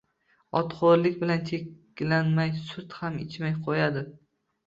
Oʻtxoʻrlik 0.59 1.17
bilan 1.23 1.43
cheklanmay, 1.49 2.51
sut 2.71 2.97
ham 3.01 3.19
ichmay 3.27 3.53
qoʻyadi 3.69 4.03